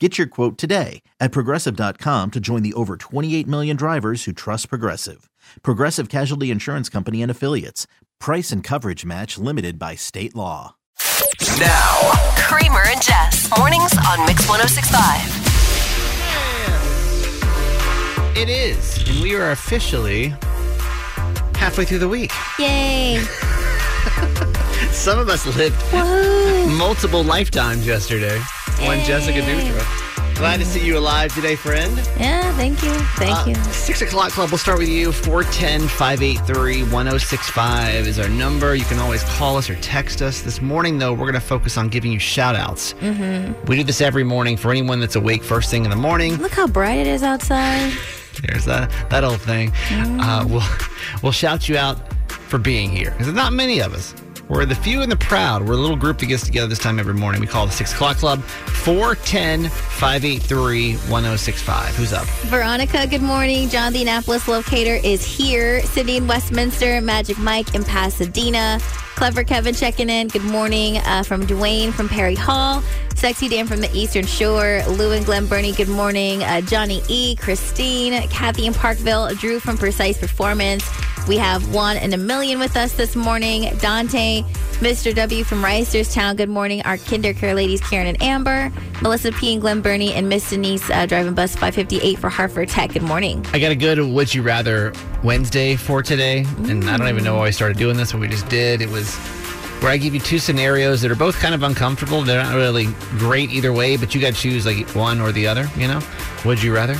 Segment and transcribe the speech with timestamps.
[0.00, 4.68] Get your quote today at progressive.com to join the over 28 million drivers who trust
[4.68, 5.30] Progressive.
[5.62, 7.86] Progressive Casualty Insurance Company and Affiliates.
[8.18, 10.74] Price and coverage match limited by state law.
[11.60, 13.48] Now, Kramer and Jess.
[13.56, 15.44] Mornings on Mix 1065.
[18.36, 20.34] It is, and we are officially
[21.54, 22.32] halfway through the week.
[22.58, 23.18] Yay.
[24.90, 25.76] Some of us lived
[26.76, 28.40] multiple lifetimes yesterday.
[28.80, 30.34] One Jessica Dutra.
[30.36, 31.96] Glad to see you alive today, friend.
[32.18, 32.90] Yeah, thank you.
[33.16, 33.54] Thank Uh, you.
[33.72, 34.50] Six o'clock club.
[34.50, 35.12] We'll start with you.
[35.12, 38.74] 410 583 1065 is our number.
[38.74, 40.40] You can always call us or text us.
[40.40, 42.94] This morning, though, we're going to focus on giving you shout outs.
[42.94, 43.64] Mm-hmm.
[43.66, 46.36] We do this every morning for anyone that's awake first thing in the morning.
[46.36, 47.92] Look how bright it is outside.
[48.42, 49.72] There's that that old thing.
[49.90, 50.62] Uh, we'll
[51.22, 54.14] we'll shout you out for being here because there's not many of us.
[54.48, 55.66] We're the few and the proud.
[55.66, 57.40] We're a little group that gets together this time every morning.
[57.40, 58.42] We call the Six O'Clock Club.
[58.42, 61.96] 410 583 1065.
[61.96, 62.26] Who's up?
[62.46, 63.68] Veronica, good morning.
[63.70, 65.80] John the Annapolis locator is here.
[65.82, 67.00] Sydney in Westminster.
[67.00, 68.78] Magic Mike in Pasadena.
[69.16, 70.28] Clever Kevin checking in.
[70.28, 72.82] Good morning uh, from Dwayne from Perry Hall.
[73.14, 74.82] Sexy Dan from the Eastern Shore.
[74.88, 76.42] Lou and Glen Burnie, good morning.
[76.42, 77.36] Uh, Johnny E.
[77.36, 78.28] Christine.
[78.28, 79.34] Kathy in Parkville.
[79.36, 80.84] Drew from Precise Performance.
[81.26, 83.74] We have one in a million with us this morning.
[83.78, 84.42] Dante,
[84.80, 85.14] Mr.
[85.14, 86.36] W from Reisterstown.
[86.36, 86.82] Good morning.
[86.82, 88.70] Our kinder care ladies, Karen and Amber.
[89.00, 89.54] Melissa P.
[89.54, 90.12] and Glen Burnie.
[90.12, 92.92] And Miss Denise uh, driving bus 558 for Harford Tech.
[92.92, 93.44] Good morning.
[93.54, 94.92] I got a good Would You Rather
[95.22, 96.44] Wednesday for today.
[96.64, 98.82] And I don't even know why I started doing this, but we just did.
[98.82, 99.16] It was
[99.80, 102.20] where I give you two scenarios that are both kind of uncomfortable.
[102.20, 105.46] They're not really great either way, but you got to choose like one or the
[105.46, 106.02] other, you know?
[106.44, 106.98] Would you rather?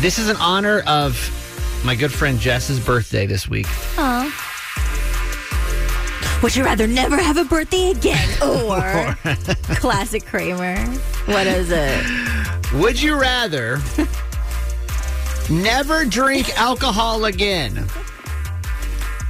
[0.00, 1.14] This is in honor of
[1.86, 3.66] my good friend Jess's birthday this week.
[3.96, 4.42] Aw.
[6.42, 8.28] Would you rather never have a birthday again?
[8.42, 9.16] Or
[9.76, 10.76] classic Kramer?
[11.26, 12.04] What is it?
[12.74, 13.78] Would you rather
[15.48, 17.78] never drink alcohol again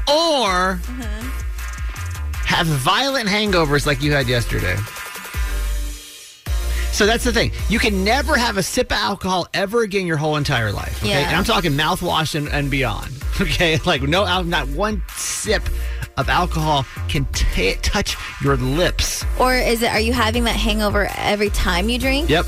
[0.09, 1.05] or uh-huh.
[2.47, 4.77] have violent hangovers like you had yesterday?
[6.97, 7.53] So that's the thing.
[7.69, 11.03] You can never have a sip of alcohol ever again your whole entire life.
[11.03, 11.11] Okay.
[11.11, 11.29] Yeah.
[11.29, 13.13] And I'm talking mouthwash and, and beyond.
[13.39, 13.79] Okay.
[13.85, 15.63] Like no, not one sip
[16.17, 19.27] of alcohol can t- touch your lips.
[19.39, 22.31] Or is it, are you having that hangover every time you drink?
[22.31, 22.47] Yep.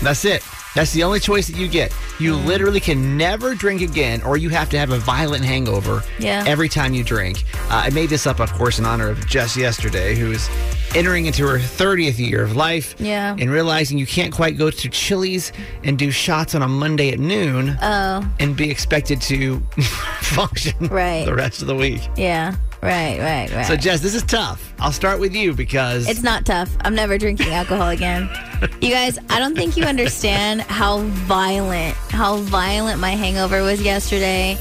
[0.00, 0.42] That's it.
[0.74, 1.92] That's the only choice that you get.
[2.20, 2.44] You Mm.
[2.46, 6.44] literally can never drink again, or you have to have a violent hangover Yeah.
[6.46, 7.44] every time you drink.
[7.70, 10.48] Uh, I made this up, of course, in honor of Jess yesterday, who is
[10.94, 13.34] entering into her 30th year of life Yeah.
[13.38, 15.52] and realizing you can't quite go to Chili's
[15.84, 19.62] and do shots on a Monday at noon Oh, and be expected to
[20.20, 21.24] function Right.
[21.26, 22.02] the rest of the week.
[22.16, 22.54] yeah.
[22.80, 23.66] Right, right, right.
[23.66, 24.72] So, Jess, this is tough.
[24.78, 26.70] I'll start with you because It's not tough.
[26.82, 28.28] I'm never drinking alcohol again.
[28.80, 34.58] You guys, I don't think you understand how violent, how violent my hangover was yesterday.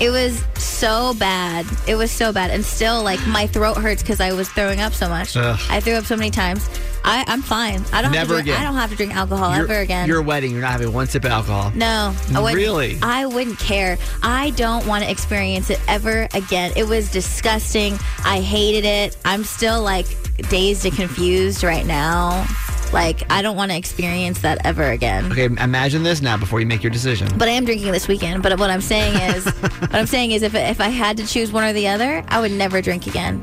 [0.00, 1.66] It was so bad.
[1.88, 2.50] It was so bad.
[2.50, 5.36] And still, like, my throat hurts because I was throwing up so much.
[5.36, 5.58] Ugh.
[5.68, 6.68] I threw up so many times.
[7.04, 7.82] I, I'm fine.
[7.92, 8.60] I don't Never have to drink, again.
[8.60, 10.06] I don't have to drink alcohol your, ever again.
[10.06, 11.72] your wedding, you're not having one sip of alcohol.
[11.74, 12.56] No, I wouldn't.
[12.56, 12.98] Really?
[13.02, 13.98] I wouldn't care.
[14.22, 16.72] I don't want to experience it ever again.
[16.76, 17.98] It was disgusting.
[18.24, 19.16] I hated it.
[19.24, 20.06] I'm still like
[20.48, 22.46] dazed and confused right now.
[22.92, 25.30] Like I don't want to experience that ever again.
[25.32, 27.28] Okay, imagine this now before you make your decision.
[27.36, 28.42] But I am drinking this weekend.
[28.42, 29.44] But what I'm saying is,
[29.80, 32.40] what I'm saying is, if if I had to choose one or the other, I
[32.40, 33.42] would never drink again.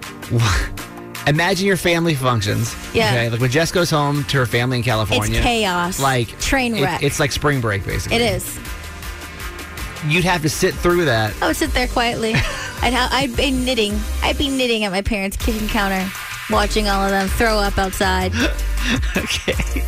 [1.28, 2.76] Imagine your family functions.
[2.94, 3.08] Yeah.
[3.12, 5.38] Okay, like when Jess goes home to her family in California.
[5.38, 6.00] It's chaos.
[6.00, 7.02] Like train it- wreck.
[7.04, 8.18] it's like spring break, basically.
[8.18, 8.60] it is.
[10.08, 11.34] You'd have to sit through that.
[11.42, 12.34] I would sit there quietly.
[12.82, 14.00] I'd ha- I'd be knitting.
[14.22, 16.08] I'd be knitting at my parents' kitchen counter,
[16.52, 18.32] watching all of them throw up outside.
[19.18, 19.84] okay.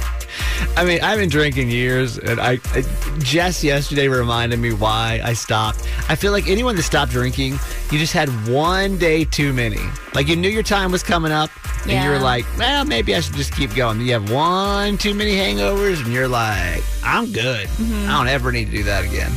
[0.75, 2.83] I mean, I've been drinking years, and I, I
[3.19, 5.87] Jess yesterday reminded me why I stopped.
[6.09, 7.53] I feel like anyone that stopped drinking,
[7.91, 9.79] you just had one day too many.
[10.13, 11.49] Like you knew your time was coming up,
[11.83, 12.21] and you were Yeah.
[12.23, 16.13] like, "Well, maybe I should just keep going." You have one too many hangovers, and
[16.13, 17.67] you're like, "I'm good.
[17.67, 18.09] Mm-hmm.
[18.09, 19.31] I don't ever need to do that again."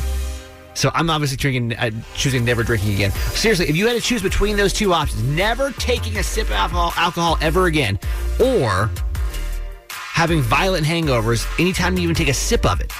[0.74, 3.10] So I'm obviously drinking, uh, choosing never drinking again.
[3.34, 6.52] Seriously, if you had to choose between those two options, never taking a sip of
[6.52, 7.98] alcohol, alcohol ever again,
[8.38, 8.90] or
[10.20, 12.90] having violent hangovers anytime you even take a sip of it,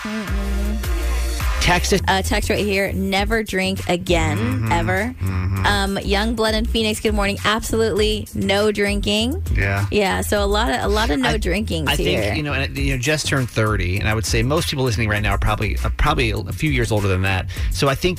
[1.61, 2.01] text us.
[2.09, 2.91] Uh, text right here.
[2.95, 4.73] Never drink again, Mm-hmm.
[4.73, 5.15] ever.
[5.67, 6.99] Um, young blood in Phoenix.
[7.01, 7.37] Good morning.
[7.45, 9.43] Absolutely no drinking.
[9.55, 9.87] Yeah.
[9.91, 10.23] Yeah.
[10.23, 12.23] So a lot of a lot of no I- drinking I here.
[12.23, 14.85] think you know, and you know, just turned thirty, and I would say most people
[14.85, 17.47] listening right now are probably are probably a few years older than that.
[17.73, 18.19] So I think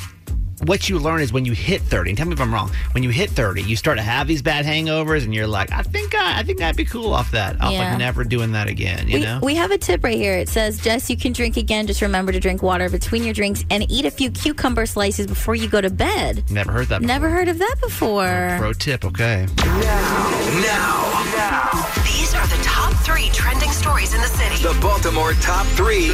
[0.66, 2.12] what you learn is when you hit thirty.
[2.12, 2.72] And tell me if I'm wrong.
[2.94, 5.82] When you hit thirty, you start to have these bad hangovers, and you're like, I
[5.84, 7.60] think I, I think I'd be cool off that.
[7.62, 7.90] Off Yeah.
[7.90, 9.08] like never doing that again.
[9.08, 9.40] You we, know.
[9.44, 10.34] we have a tip right here.
[10.38, 11.88] It says, Jess, you can drink again.
[11.88, 15.56] Just remember to drink water between your drinks and eat a few cucumber slices before
[15.56, 16.50] you go to bed.
[16.52, 17.00] Never heard that.
[17.02, 17.08] Before.
[17.08, 18.56] Never heard of that before.
[18.60, 19.06] Pro tip.
[19.06, 19.46] Okay.
[19.58, 21.24] Now, Now.
[21.36, 21.92] now.
[22.04, 24.62] these are the top three trending stories in the city.
[24.62, 26.10] The Baltimore Top Three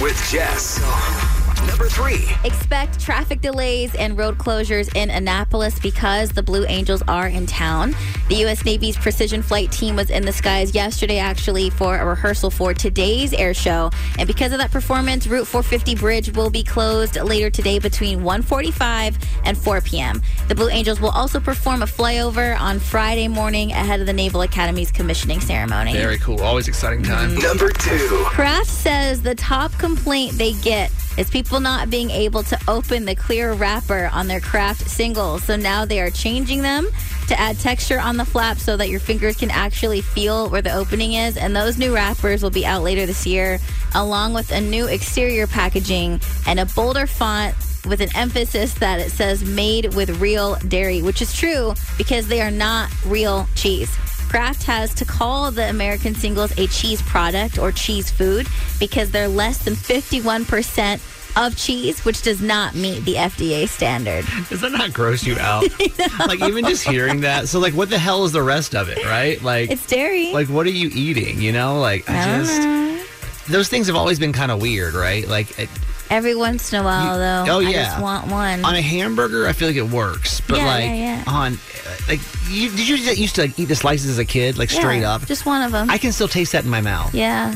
[0.00, 0.80] with Jess.
[1.66, 2.28] Number three.
[2.44, 7.94] Expect traffic delays and road closures in Annapolis because the Blue Angels are in town.
[8.30, 8.64] The U.S.
[8.64, 13.34] Navy's Precision Flight team was in the skies yesterday, actually, for a rehearsal for today's
[13.34, 13.90] air show.
[14.18, 19.16] And because of that performance, Route 450 bridge will be closed later today between 1:45
[19.44, 20.22] and 4 p.m.
[20.48, 24.40] The Blue Angels will also perform a flyover on Friday morning ahead of the Naval
[24.40, 25.92] Academy's commissioning ceremony.
[25.92, 26.40] Very cool.
[26.40, 27.34] Always exciting time.
[27.34, 28.24] Number two.
[28.24, 33.14] Kraft says the top complaint they get is people not being able to open the
[33.14, 35.44] clear wrapper on their Kraft singles.
[35.44, 36.88] So now they are changing them
[37.28, 40.72] to add texture on the flap so that your fingers can actually feel where the
[40.72, 41.36] opening is.
[41.36, 43.58] And those new wrappers will be out later this year,
[43.94, 47.54] along with a new exterior packaging and a bolder font
[47.86, 52.40] with an emphasis that it says made with real dairy, which is true because they
[52.40, 53.94] are not real cheese.
[54.28, 58.48] Kraft has to call the American singles a cheese product or cheese food
[58.80, 60.98] because they're less than 51%
[61.36, 64.24] of cheese, which does not meet the FDA standard.
[64.48, 65.64] Does that not gross you out?
[66.20, 67.48] like even just hearing that.
[67.48, 69.04] So like, what the hell is the rest of it?
[69.04, 69.42] Right?
[69.42, 70.32] Like, It's dairy.
[70.32, 71.40] like what are you eating?
[71.40, 71.80] You know?
[71.80, 73.04] Like I, I just know.
[73.48, 75.26] those things have always been kind of weird, right?
[75.28, 75.68] Like it,
[76.10, 77.84] Every once in a while, You- though, oh, I yeah.
[77.84, 78.62] just want one.
[78.64, 81.24] on a hamburger, I feel like it works, but Yeah, like yeah, yeah.
[81.26, 81.58] on
[82.08, 82.20] like
[82.50, 85.24] you did you used to like, eat the slices as a kid, like straight up?
[85.26, 85.88] Just one of them.
[85.90, 87.54] I can still taste that in my mouth, yeah,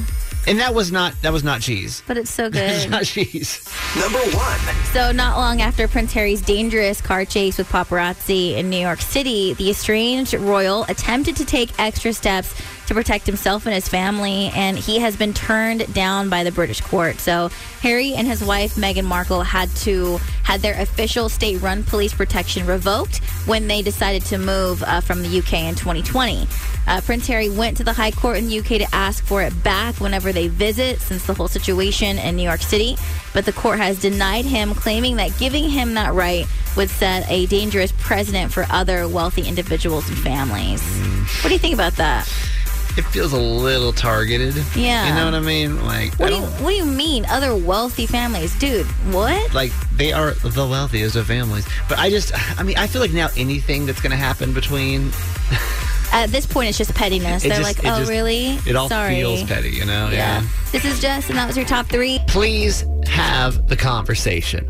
[0.49, 2.03] and that was not that was not cheese.
[2.07, 2.91] but it's so It's good.
[2.91, 3.65] not cheese.
[3.97, 4.59] Number one.
[4.93, 9.55] So, not long after Prince Harry's dangerous car chase with paparazzi in New York City,
[9.55, 12.55] the estranged royal attempted to take extra steps
[12.87, 16.81] to protect himself and his family, and he has been turned down by the British
[16.81, 17.19] court.
[17.21, 17.51] So,
[17.83, 23.19] Harry and his wife Meghan Markle had to had their official state-run police protection revoked
[23.47, 26.47] when they decided to move uh, from the UK in 2020.
[26.89, 29.63] Uh, Prince Harry went to the High Court in the UK to ask for it
[29.63, 32.97] back whenever they visit, since the whole situation in New York City.
[33.35, 36.47] But the court has denied him, claiming that giving him that right
[36.77, 40.83] would set a dangerous precedent for other wealthy individuals and families.
[41.43, 42.27] What do you think about that?
[42.97, 44.57] It feels a little targeted.
[44.75, 45.09] Yeah.
[45.09, 45.85] you know what I mean.
[45.85, 48.87] Like What do you What do you mean, other wealthy families, dude?
[49.13, 49.55] What?
[49.55, 51.69] like they are the wealthiest of families.
[51.89, 55.11] But I just, I mean, I feel like now anything that's going to happen between
[56.13, 57.45] At this point, it's just pettiness.
[57.45, 58.59] It They're just- like, it oh, just- really?
[58.67, 59.17] it all Sorry.
[59.17, 60.09] feels petty, you know?
[60.11, 60.43] Yeah.
[60.73, 62.19] This is Jess, and that was your top three.
[62.27, 64.69] Please have the conversation.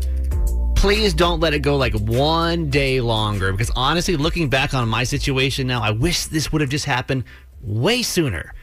[0.75, 5.03] Please don't let it go like one day longer because honestly, looking back on my
[5.03, 7.25] situation now, I wish this would have just happened
[7.61, 8.53] way sooner.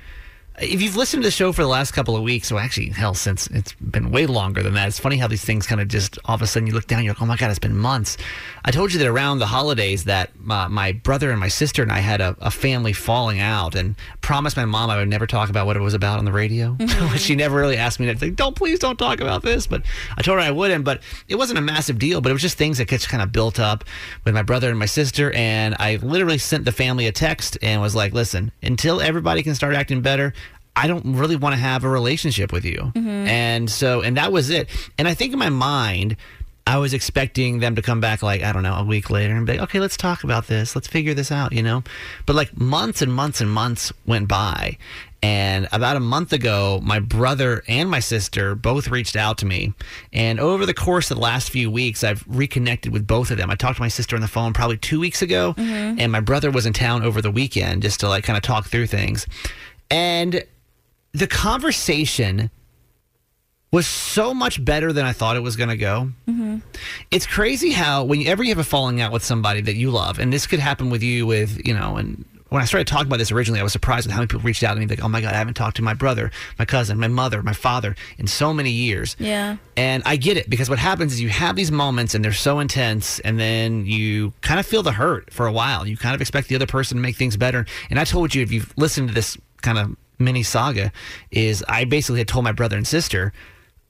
[0.58, 3.12] If you've listened to the show for the last couple of weeks, well, actually, hell,
[3.12, 4.88] since it's been way longer than that.
[4.88, 7.04] It's funny how these things kind of just all of a sudden you look down,
[7.04, 8.16] you're like, oh my God, it's been months.
[8.64, 11.92] I told you that around the holidays that uh, my brother and my sister and
[11.92, 15.50] I had a, a family falling out and promised my mom I would never talk
[15.50, 16.76] about what it was about on the radio.
[17.16, 19.66] she never really asked me to like, don't, please don't talk about this.
[19.66, 19.82] But
[20.16, 22.56] I told her I wouldn't, but it wasn't a massive deal, but it was just
[22.56, 23.84] things that just kind of built up
[24.24, 25.32] with my brother and my sister.
[25.32, 29.54] And I literally sent the family a text and was like, listen, until everybody can
[29.54, 30.32] start acting better,
[30.76, 32.92] I don't really want to have a relationship with you.
[32.94, 33.08] Mm-hmm.
[33.08, 34.68] And so, and that was it.
[34.98, 36.16] And I think in my mind,
[36.68, 39.46] I was expecting them to come back like, I don't know, a week later and
[39.46, 40.74] be like, okay, let's talk about this.
[40.74, 41.84] Let's figure this out, you know?
[42.26, 44.76] But like months and months and months went by.
[45.22, 49.74] And about a month ago, my brother and my sister both reached out to me.
[50.12, 53.50] And over the course of the last few weeks, I've reconnected with both of them.
[53.50, 55.98] I talked to my sister on the phone probably two weeks ago, mm-hmm.
[55.98, 58.66] and my brother was in town over the weekend just to like kind of talk
[58.66, 59.26] through things.
[59.90, 60.44] And
[61.16, 62.50] the conversation
[63.72, 66.10] was so much better than I thought it was going to go.
[66.28, 66.58] Mm-hmm.
[67.10, 70.32] It's crazy how whenever you have a falling out with somebody that you love, and
[70.32, 73.32] this could happen with you with, you know, and when I started talking about this
[73.32, 75.20] originally, I was surprised at how many people reached out to me like, oh my
[75.20, 78.54] God, I haven't talked to my brother, my cousin, my mother, my father in so
[78.54, 79.16] many years.
[79.18, 79.56] Yeah.
[79.76, 82.60] And I get it because what happens is you have these moments and they're so
[82.60, 85.86] intense, and then you kind of feel the hurt for a while.
[85.86, 87.66] You kind of expect the other person to make things better.
[87.90, 90.92] And I told you, if you've listened to this kind of mini saga,
[91.30, 93.32] is I basically had told my brother and sister,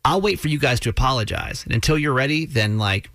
[0.05, 1.65] I'll wait for you guys to apologize.
[1.65, 3.11] And until you're ready, then like,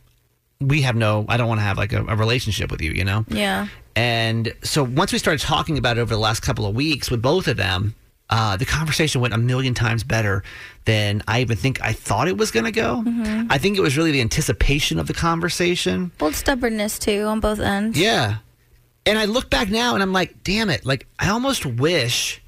[0.60, 3.03] we have no, I don't want to have like a, a relationship with you, you
[3.03, 3.25] know?
[3.30, 3.68] Yeah.
[3.96, 7.22] And so once we started talking about it over the last couple of weeks with
[7.22, 7.96] both of them,
[8.30, 10.44] uh, the conversation went a million times better
[10.86, 13.03] than I even think I thought it was going to go.
[13.50, 16.12] I think it was really the anticipation of the conversation.
[16.20, 18.00] Well, stubbornness too on both ends.
[18.00, 18.38] Yeah.
[19.06, 20.86] And I look back now and I'm like, damn it.
[20.86, 22.41] Like, I almost wish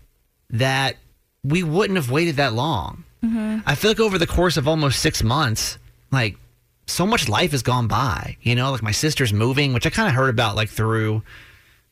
[0.54, 0.96] that
[1.44, 3.04] we wouldn't have waited that long.
[3.24, 3.60] Mm-hmm.
[3.66, 5.78] I feel like over the course of almost six months,
[6.12, 6.38] like,
[6.86, 8.38] so much life has gone by.
[8.42, 11.24] You know, like my sister's moving, which I kind of heard about like through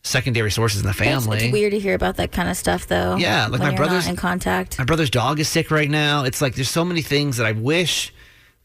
[0.04, 1.38] secondary sources in the family.
[1.38, 3.16] It's weird to hear about that kind of stuff, though.
[3.16, 4.78] Yeah, like when my you're brother's- not in contact.
[4.78, 6.24] My brother's dog is sick right now.
[6.24, 8.14] It's like there's so many things that I wish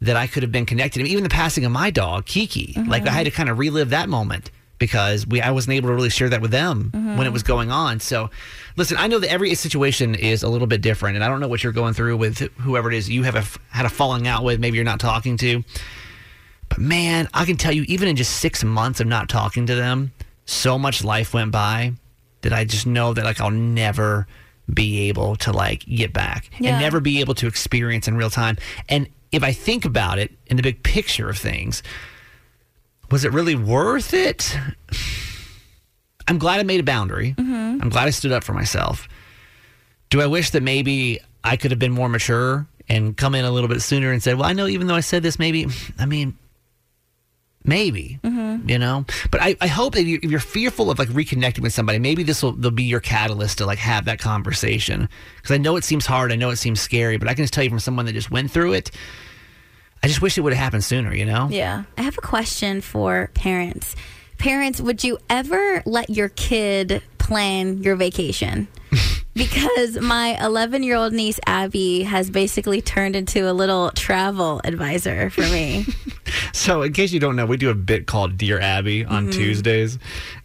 [0.01, 0.99] that I could have been connected.
[0.99, 1.09] To.
[1.09, 2.75] Even the passing of my dog, Kiki.
[2.77, 3.15] Like I mm-hmm.
[3.15, 6.29] had to kind of relive that moment because we I wasn't able to really share
[6.29, 7.33] that with them when it mm-hmm.
[7.33, 8.01] was going on.
[8.01, 8.31] So
[8.77, 11.49] listen, I know that every situation is a little bit different and I don't know
[11.49, 14.45] what you're going through with whoever it is you have a, had a falling out
[14.45, 15.65] with, maybe you're not talking to.
[16.69, 19.75] But man, I can tell you even in just 6 months of not talking to
[19.75, 20.13] them,
[20.45, 21.93] so much life went by
[22.43, 24.27] that I just know that like I'll never
[24.73, 26.71] be able to like get back Yeah.
[26.71, 28.57] and never be able to experience in real time.
[28.89, 31.83] And if I think about it in the big picture of things,
[33.11, 34.57] was it really worth it?
[36.29, 37.35] I'm glad I made a boundary.
[37.39, 37.83] Mm-hmm.
[37.83, 39.09] I'm glad I stood up for myself.
[40.11, 43.51] Do I wish that maybe I could have been more mature and come in a
[43.51, 45.67] little bit sooner and said, well, I know even though I said this, maybe,
[45.99, 46.37] I mean,
[47.65, 48.69] maybe, mm-hmm.
[48.69, 51.73] you know, but I, I hope that you, if you're fearful of like reconnecting with
[51.73, 55.09] somebody, maybe this will be your catalyst to like have that conversation.
[55.37, 57.55] Because I know it seems hard, I know it seems scary, but I can just
[57.55, 58.91] tell you from someone that just went through it.
[60.07, 61.49] I just wish it would have happened sooner, you know?
[61.51, 61.83] Yeah.
[61.99, 63.97] I have a question for parents.
[64.39, 68.69] Parents, would you ever let your kid plan your vacation?
[69.35, 75.29] because my 11 year old niece, Abby, has basically turned into a little travel advisor
[75.31, 75.87] for me.
[76.53, 79.33] So, in case you don't know, we do a bit called Dear Abby on mm-hmm.
[79.33, 79.99] Tuesdays,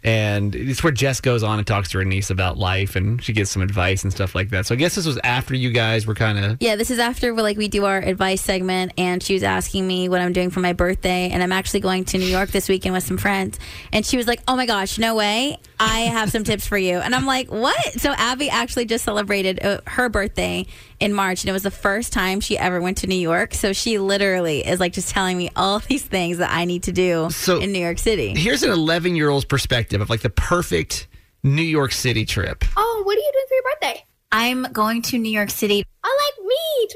[0.04, 3.32] and it's where Jess goes on and talks to her niece about life, and she
[3.32, 4.66] gets some advice and stuff like that.
[4.66, 7.34] So, I guess this was after you guys were kind of yeah, this is after
[7.34, 10.50] we like we do our advice segment, and she was asking me what I'm doing
[10.50, 13.58] for my birthday, and I'm actually going to New York this weekend with some friends,
[13.92, 15.58] and she was like, "Oh my gosh, no way!
[15.78, 19.64] I have some tips for you," and I'm like, "What?" So Abby actually just celebrated
[19.64, 20.66] uh, her birthday
[21.02, 23.54] in March, and it was the first time she ever went to New York.
[23.54, 26.92] So she literally is like just telling me all these things that I need to
[26.92, 28.34] do So- in New York City.
[28.36, 31.08] here's an 11 year old's perspective of like the perfect
[31.42, 32.64] New York City trip.
[32.76, 34.04] Oh, what are you doing for your birthday?
[34.34, 36.88] I'm going to New York City I like me,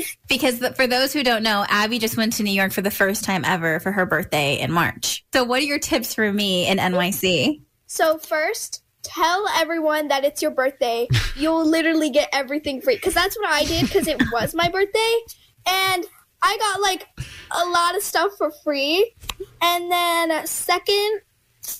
[0.00, 0.16] twinsies.
[0.28, 2.90] Because th- for those who don't know, Abby just went to New York for the
[2.90, 5.24] first time ever for her birthday in March.
[5.32, 7.62] So, what are your tips for me in NYC?
[7.86, 11.08] So first, tell everyone that it's your birthday.
[11.36, 12.96] You'll literally get everything free.
[12.96, 13.82] Because that's what I did.
[13.82, 15.14] Because it was my birthday,
[15.66, 16.04] and
[16.42, 17.06] I got like
[17.50, 19.12] a lot of stuff for free.
[19.62, 21.20] And then second,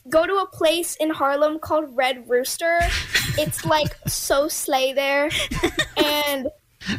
[0.09, 2.78] go to a place in Harlem called Red Rooster.
[3.38, 5.30] It's like so slay there.
[5.97, 6.49] And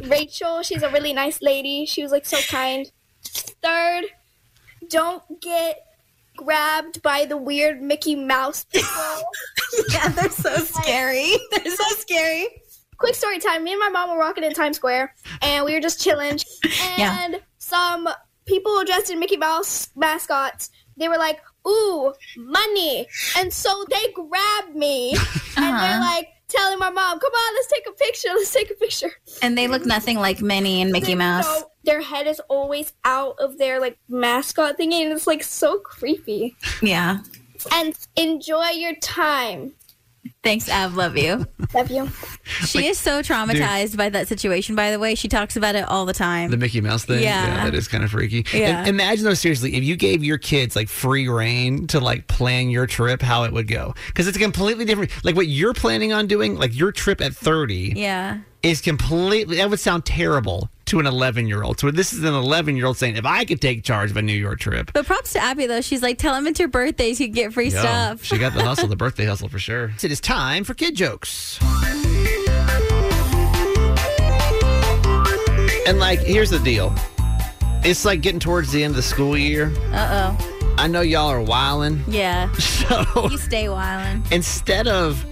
[0.05, 1.85] Rachel, she's a really nice lady.
[1.85, 2.91] She was like so kind.
[3.23, 4.05] Third,
[4.89, 5.86] don't get
[6.37, 9.23] grabbed by the weird Mickey Mouse people.
[9.91, 11.33] Yeah, they're so scary.
[11.51, 12.47] They're so scary.
[12.97, 13.63] Quick story time.
[13.63, 16.39] Me and my mom were walking in Times Square and we were just chilling.
[16.97, 17.25] Yeah.
[17.25, 18.09] And some
[18.45, 23.07] people dressed in Mickey Mouse mascots, they were like, ooh, money.
[23.37, 25.19] And so they grabbed me and
[25.55, 25.99] they're uh-huh.
[25.99, 28.29] like telling my mom, come on, let's take a picture.
[28.29, 29.11] Let's take a picture.
[29.41, 31.45] And they look nothing like Minnie and Mickey Mouse.
[31.45, 35.79] So their head is always out of their like mascot thingy and it's like so
[35.79, 36.55] creepy.
[36.81, 37.19] Yeah.
[37.71, 39.73] And enjoy your time.
[40.47, 40.95] Thanks, Ab.
[40.95, 41.45] Love you.
[41.73, 42.09] Love you.
[42.65, 45.13] She is so traumatized by that situation, by the way.
[45.13, 46.51] She talks about it all the time.
[46.51, 47.65] The Mickey Mouse thing, Yeah.
[47.65, 48.45] that is kind of freaky.
[48.53, 48.79] Yeah.
[48.79, 52.69] And imagine though, seriously, if you gave your kids like free reign to like plan
[52.69, 55.11] your trip, how it would go, because it's completely different.
[55.25, 58.37] Like what you're planning on doing, like your trip at 30, yeah.
[58.63, 61.79] Is completely that would sound terrible to an 11 year old.
[61.79, 64.21] So this is an 11 year old saying, if I could take charge of a
[64.21, 65.81] New York trip, But props to Abby, though.
[65.81, 68.23] She's like, tell him it's your birthday so you can get free Yo, stuff.
[68.23, 69.91] she got the hustle, the birthday hustle for sure.
[70.01, 71.59] It is time for kid jokes.
[75.87, 76.93] And like, here's the deal.
[77.83, 79.71] It's like getting towards the end of the school year.
[79.93, 80.73] Uh oh.
[80.77, 82.03] I know y'all are wilding.
[82.07, 82.51] Yeah.
[82.87, 84.31] So You stay wildin'.
[84.31, 85.25] instead of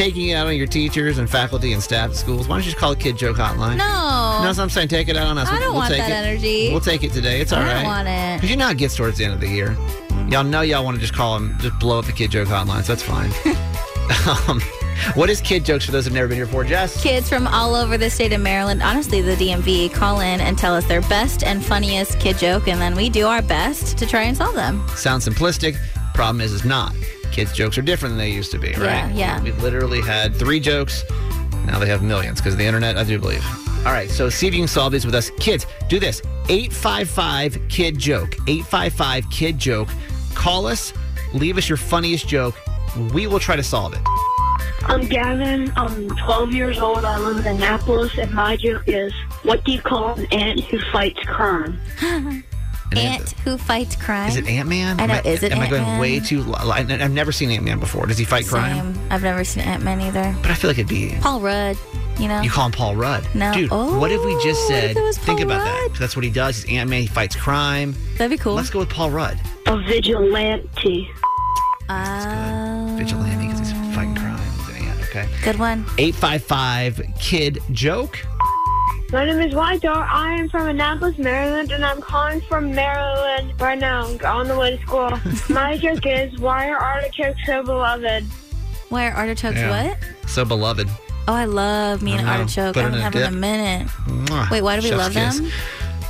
[0.00, 2.70] taking it out on your teachers and faculty and staff at schools, why don't you
[2.70, 3.76] just call a kid joke hotline?
[3.76, 4.38] No.
[4.38, 4.88] No, that's what I'm saying.
[4.88, 5.46] Take it out on us.
[5.48, 6.28] I We'll- don't we'll want take that it.
[6.28, 6.70] energy.
[6.70, 7.40] We'll take it today.
[7.42, 7.74] It's all I right.
[7.74, 8.36] don't want it.
[8.36, 9.76] Because you know it gets towards the end of the year.
[10.30, 12.82] Y'all know y'all want to just call them, just blow up the kid joke hotline,
[12.82, 13.30] so that's fine.
[14.48, 14.60] um,
[15.14, 17.02] what is kid jokes for those who've never been here before, Jess?
[17.02, 20.74] Kids from all over the state of Maryland, honestly, the DMV, call in and tell
[20.74, 24.22] us their best and funniest kid joke, and then we do our best to try
[24.22, 24.82] and solve them.
[24.96, 25.76] Sounds simplistic.
[26.14, 26.94] Problem is, it's not.
[27.32, 28.78] Kids' jokes are different than they used to be, right?
[28.78, 29.42] Yeah, yeah.
[29.42, 31.04] We literally had three jokes.
[31.66, 33.44] Now they have millions because of the internet, I do believe.
[33.86, 35.30] All right, so see if you can solve these with us.
[35.38, 38.36] Kids, do this 855 Kid Joke.
[38.46, 39.88] 855 Kid Joke.
[40.34, 40.92] Call us,
[41.32, 42.54] leave us your funniest joke.
[43.14, 44.00] We will try to solve it.
[44.82, 45.72] I'm Gavin.
[45.76, 47.04] I'm 12 years old.
[47.04, 50.78] I live in Annapolis, and my joke is, what do you call an ant who
[50.90, 51.80] fights crime?
[52.90, 54.28] And Ant who fights crime.
[54.30, 54.98] Is it Ant Man?
[55.00, 56.42] I know, is it Am I going way too?
[56.42, 58.06] lo- I- I've never seen Ant Man before.
[58.06, 58.98] Does he fight crime?
[59.10, 60.34] I've never seen Ant Man either.
[60.42, 61.14] But I feel like it'd be.
[61.20, 61.76] Paul Rudd,
[62.18, 62.40] you know?
[62.40, 63.28] You call him Paul Rudd.
[63.34, 63.52] No.
[63.54, 65.90] Dude, Oh, what if we just oh, said, it was think Paul about that.
[66.00, 66.62] That's what he does.
[66.64, 67.02] He's Ant Man.
[67.02, 67.94] He fights crime.
[68.18, 68.54] That'd be cool.
[68.54, 69.38] Let's go with Paul Rudd.
[69.66, 71.10] A vigilante.
[71.88, 74.38] Oh, Vigilante because he's fighting crime.
[74.38, 75.28] He's an ant, okay.
[75.42, 75.84] good one.
[75.98, 78.18] 855 Kid Joke.
[79.12, 80.06] My name is White Dog.
[80.08, 84.76] I am from Annapolis, Maryland, and I'm calling from Maryland right now, on the way
[84.76, 85.10] to school.
[85.54, 88.24] my joke is, why are artichokes so beloved?
[88.88, 89.88] Why are artichokes Yeah.
[89.88, 89.98] what?
[90.28, 90.88] So beloved.
[91.26, 92.32] Oh, I love me I an know.
[92.32, 92.74] artichoke.
[92.74, 93.40] Put I it haven't in had a one in a dip.
[93.40, 93.88] minute.
[94.28, 94.50] Mwah.
[94.50, 95.38] Wait, why do we Chef's love kiss.
[95.40, 95.50] them?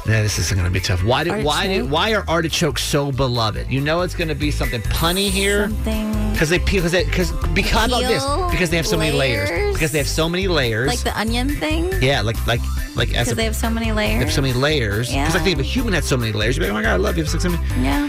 [0.06, 1.04] Yeah, this is going to be tough.
[1.04, 3.70] Why do why do why are artichokes so beloved?
[3.70, 5.68] You know it's going to be something punny here.
[5.68, 8.96] Something Because they because they, because because how about this Peel because they have so
[8.96, 9.74] many layers layers?
[9.74, 11.92] because they have so many layers like the onion thing.
[12.02, 12.60] yeah like like
[12.96, 14.18] like as Because they have so many layers.
[14.18, 15.40] they have so many layers because Yeah.
[15.42, 16.96] like if a human had so many layers you'd be like oh my god I
[16.96, 18.08] love you have so many Yeah.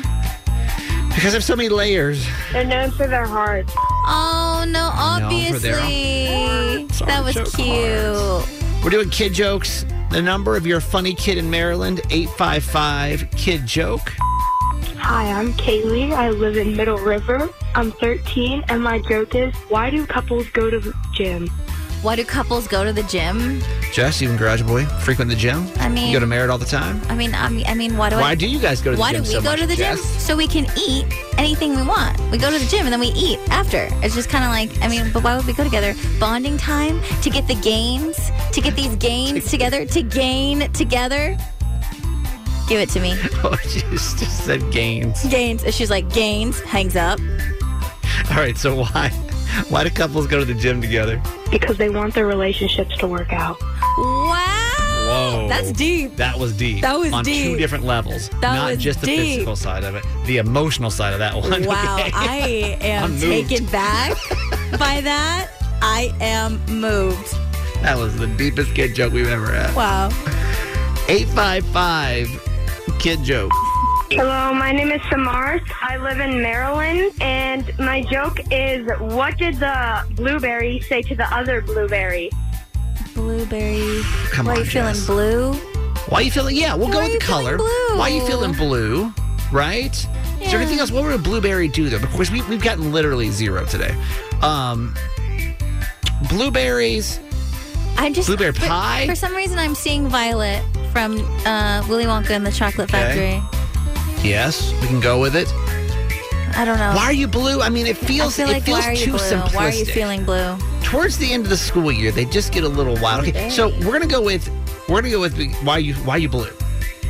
[1.09, 3.73] because they have so many layers They're known for their hearts.
[4.07, 4.89] Oh no!
[4.89, 6.99] No, their Obviously, hearts.
[7.01, 8.83] that was Artichoke cute.
[8.83, 14.13] we're doing kid jokes the number of your funny kid in Maryland 855 kid joke
[14.97, 16.13] Hi, I'm Kaylee.
[16.13, 17.49] I live in Middle River.
[17.75, 21.49] I'm 13, and my joke is, why do couples go to the gym?
[22.01, 23.61] Why do couples go to the gym?
[23.93, 26.65] Jess and garage boy frequent the gym I mean- you go to Merritt all the
[26.65, 28.21] time I mean, I mean, I mean, why do I?
[28.21, 29.67] why do you guys go to the Why gym do we so go much, to
[29.67, 30.01] the Jess?
[30.01, 30.19] gym?
[30.19, 31.05] So we can eat
[31.37, 32.17] anything we want.
[32.31, 33.87] We go to the gym and then we eat after.
[34.01, 35.93] It's just kind of like, I mean, but why would we go together?
[36.19, 41.37] Bonding time to get the gains, to get these gains together, to gain together.
[42.67, 43.13] Give it to me.
[43.43, 45.61] oh she just just said gains Gains.
[45.75, 47.19] She's like, gains, hangs up.
[48.31, 49.11] all right so why
[49.69, 53.31] why do couples go to the gym together Because they want their relationships to work
[53.33, 53.59] out.
[53.97, 54.67] Wow.
[55.03, 55.47] Whoa.
[55.49, 56.15] That's deep.
[56.15, 56.81] That was deep.
[56.81, 57.57] That was on two deep.
[57.57, 58.29] different levels.
[58.41, 59.19] That Not was just the deep.
[59.35, 61.65] physical side of it, the emotional side of that one.
[61.65, 62.11] Wow, okay?
[62.13, 63.21] I am moved.
[63.23, 64.11] taken back
[64.79, 65.49] by that.
[65.81, 67.33] I am moved.
[67.81, 69.75] that was the deepest kid joke we've ever had.
[69.75, 70.09] Wow.
[71.09, 72.27] 855
[72.99, 73.51] kid joke.
[74.13, 75.61] Hello, my name is Samars.
[75.81, 81.23] I live in Maryland, and my joke is, what did the blueberry say to the
[81.33, 82.29] other blueberry?
[83.15, 84.01] Blueberry.
[84.31, 85.53] Come Why on, are you feeling blue?
[86.09, 86.55] Why are you feeling?
[86.57, 87.57] Yeah, we'll Why go are with you the color.
[87.57, 87.97] blue?
[87.97, 89.13] Why are you feeling blue?
[89.51, 89.95] Right?
[90.41, 90.91] Is there anything else?
[90.91, 91.97] What would a blueberry do though?
[91.97, 93.95] Of course, we, we've gotten literally zero today.
[94.41, 94.93] Um,
[96.29, 97.19] blueberries.
[97.97, 99.05] I'm just Blueberry for- pie?
[99.07, 103.39] For, some reason, I'm seeing Violet from uh, Willy Wonka and the Chocolate Okay.
[103.39, 103.60] Factory.
[104.23, 105.47] Yes, we can go with it.
[106.55, 106.93] I don't know.
[106.95, 107.61] Why are you blue?
[107.61, 109.19] I mean, it I feels feel it feels why are you too blue?
[109.19, 109.55] simplistic.
[109.55, 110.57] Why are you feeling blue?
[110.83, 113.27] Towards the end of the school year, they just get a little wild.
[113.27, 114.49] Okay, so we're gonna go with
[114.89, 116.49] we're gonna go with why you why you blue.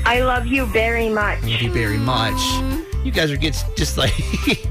[0.05, 1.39] I love you very much.
[1.39, 2.39] Thank you very much.
[3.03, 4.13] You guys are get just like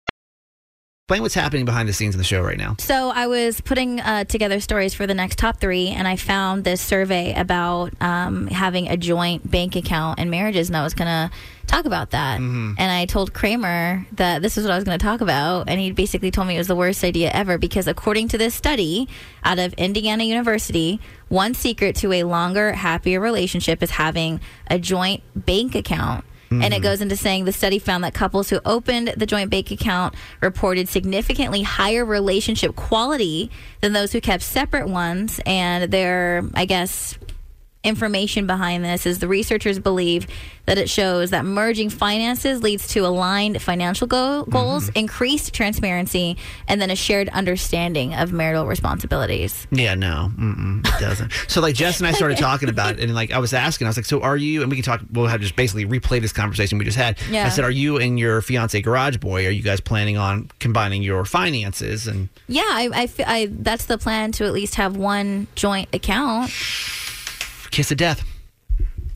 [1.11, 2.77] Explain what's happening behind the scenes of the show right now.
[2.79, 6.63] So I was putting uh, together stories for the next top three, and I found
[6.63, 11.29] this survey about um, having a joint bank account and marriages, and I was gonna
[11.67, 12.39] talk about that.
[12.39, 15.91] And I told Kramer that this is what I was gonna talk about, and he
[15.91, 19.09] basically told me it was the worst idea ever because according to this study
[19.43, 25.23] out of Indiana University, one secret to a longer, happier relationship is having a joint
[25.35, 26.23] bank account.
[26.51, 26.83] And it mm.
[26.83, 30.89] goes into saying the study found that couples who opened the joint bank account reported
[30.89, 35.39] significantly higher relationship quality than those who kept separate ones.
[35.45, 37.17] And their, I guess,
[37.83, 40.27] information behind this is the researchers believe
[40.65, 44.99] that it shows that merging finances leads to aligned financial go- goals, mm-hmm.
[44.99, 49.67] increased transparency, and then a shared understanding of marital responsibilities.
[49.71, 51.31] Yeah, no, mm-mm, it doesn't.
[51.47, 53.89] so like Jess and I started talking about it, and like I was asking, I
[53.89, 55.01] was like, "So are you?" And we can talk.
[55.11, 57.17] We'll have just basically replay this conversation we just had.
[57.29, 57.45] Yeah.
[57.45, 59.47] I said, "Are you and your fiance Garage Boy?
[59.47, 63.97] Are you guys planning on combining your finances?" And Yeah, I, I, I that's the
[63.97, 66.51] plan to at least have one joint account.
[67.71, 68.23] Kiss of death.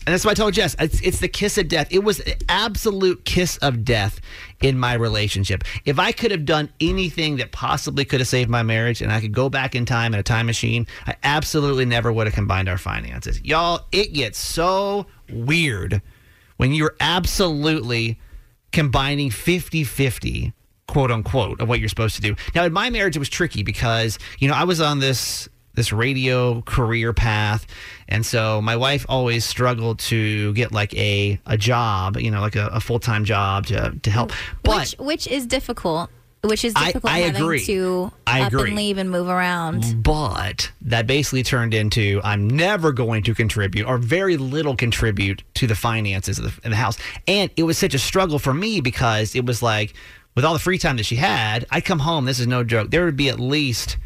[0.06, 0.76] And that's what I told Jess.
[0.78, 1.88] It's, it's the kiss of death.
[1.90, 4.22] It was absolute kiss of death
[4.62, 5.64] in my relationship.
[5.84, 9.20] If I could have done anything that possibly could have saved my marriage and I
[9.20, 12.70] could go back in time in a time machine, I absolutely never would have combined
[12.70, 13.42] our finances.
[13.42, 16.04] Y'all, it gets so weird
[16.58, 18.20] when you're absolutely
[18.72, 20.54] combining 50 50
[20.88, 23.64] quote unquote of what you're supposed to do now in my marriage it was tricky
[23.64, 27.68] because you know i was on this this radio career path
[28.08, 32.56] and so my wife always struggled to get like a a job you know like
[32.56, 34.32] a, a full-time job to to help
[34.64, 36.10] but which which is difficult.
[36.44, 37.66] Which is difficult I having agree.
[37.66, 38.68] to I up agree.
[38.68, 40.04] and leave and move around.
[40.04, 45.66] but that basically turned into I'm never going to contribute or very little contribute to
[45.66, 47.00] the finances of the, of the house.
[47.28, 49.96] And it was such a struggle for me because it was like
[50.36, 52.26] with all the free time that she had, I'd come home.
[52.26, 52.92] This is no joke.
[52.92, 53.98] There would be at least,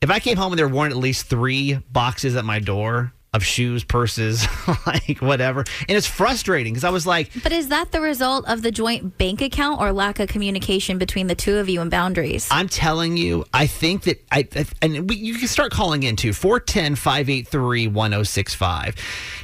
[0.00, 3.44] if I came home and there weren't at least three boxes at my door of
[3.44, 4.46] shoes, purses,
[4.86, 5.60] like whatever.
[5.86, 9.18] And it's frustrating because I was like, But is that the result of the joint
[9.18, 12.48] bank account or lack of communication between the two of you and boundaries?
[12.50, 16.32] I'm telling you, I think that I, I- and we, you can start calling into
[16.32, 18.94] 410 583 1065.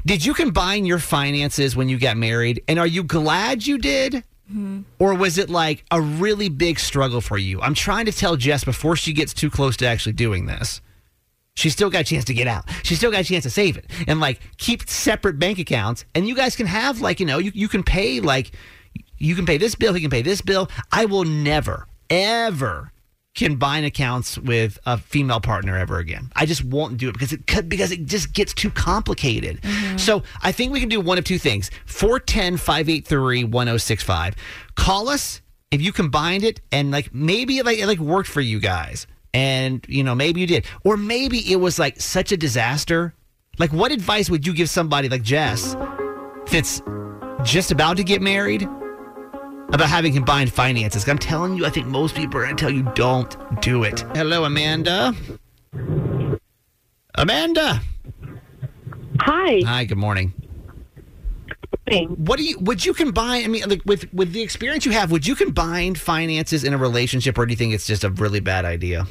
[0.06, 2.62] Did you combine your finances when you got married?
[2.68, 4.24] And are you glad you did?
[4.50, 4.82] Mm-hmm.
[4.98, 7.60] Or was it like a really big struggle for you?
[7.60, 10.80] I'm trying to tell Jess before she gets too close to actually doing this.
[11.56, 12.64] She's still got a chance to get out.
[12.82, 16.04] She's still got a chance to save it and like keep separate bank accounts.
[16.14, 18.50] And you guys can have like, you know, you, you can pay like,
[19.18, 20.68] you can pay this bill, he can pay this bill.
[20.90, 22.92] I will never, ever
[23.34, 26.30] combine accounts with a female partner ever again.
[26.36, 29.60] I just won't do it because it could because it just gets too complicated.
[29.62, 29.96] Mm-hmm.
[29.96, 31.70] So I think we can do one of two things.
[31.86, 34.34] 410-583-1065.
[34.76, 38.40] Call us if you combined it and like maybe it like it like worked for
[38.40, 39.06] you guys.
[39.32, 40.66] And you know, maybe you did.
[40.84, 43.14] Or maybe it was like such a disaster.
[43.58, 45.74] Like what advice would you give somebody like Jess
[46.50, 46.82] that's
[47.42, 48.68] just about to get married
[49.74, 51.06] about having combined finances.
[51.08, 54.00] I'm telling you, I think most people are going to tell you don't do it.
[54.14, 55.12] Hello, Amanda.
[57.16, 57.80] Amanda.
[59.20, 59.60] Hi.
[59.66, 59.84] Hi.
[59.84, 60.32] Good morning.
[62.16, 62.58] What do you?
[62.60, 63.44] Would you combine?
[63.44, 66.78] I mean, like with with the experience you have, would you combine finances in a
[66.78, 69.06] relationship, or do you think it's just a really bad idea?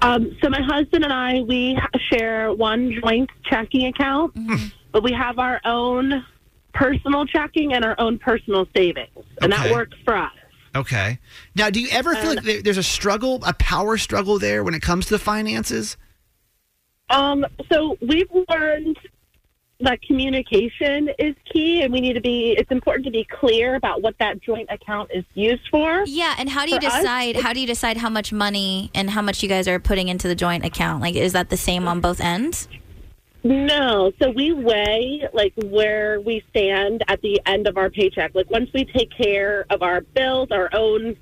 [0.00, 1.78] Um, so my husband and I, we
[2.10, 4.34] share one joint checking account,
[4.92, 6.24] but we have our own
[6.78, 9.08] personal checking and our own personal savings,
[9.42, 9.64] and Okay.
[9.64, 10.32] that works for us.
[10.76, 11.18] Okay.
[11.56, 14.82] Now, do you ever feel like there's a struggle, a power struggle there when it
[14.82, 15.96] comes to the finances?
[17.10, 18.96] Um, so we've learned
[19.80, 22.54] that communication is key, and we need to be.
[22.58, 26.04] It's important to be clear about what that joint account is used for.
[26.06, 27.36] Yeah, and how do you For us, decide?
[27.36, 30.28] How do you decide how much money and how much you guys are putting into
[30.28, 31.00] the joint account?
[31.00, 32.68] Like, is that the same on both ends?
[33.44, 38.34] No, so we weigh like where we stand at the end of our paycheck.
[38.34, 41.16] Like once we take care of our bills, our own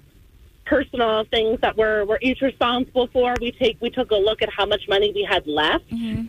[0.64, 4.50] personal things that we're we're each responsible for, we take we took a look at
[4.50, 6.26] how much money we had left, mm-hmm.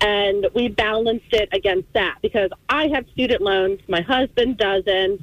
[0.00, 5.22] and we balanced it against that because I have student loans, my husband doesn't.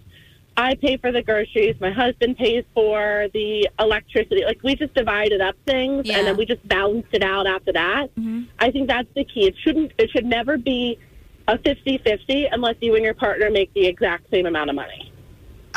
[0.56, 4.46] I pay for the groceries, my husband pays for the electricity.
[4.46, 6.20] Like we just divided up things, Yeah.
[6.20, 8.14] and then we just balanced it out after that.
[8.16, 8.44] Mm-hmm.
[8.60, 9.48] I think that's the key.
[9.48, 9.94] It shouldn't.
[9.98, 11.00] It should never be
[11.48, 15.03] a 50-50 unless you and your partner make the exact same amount of money.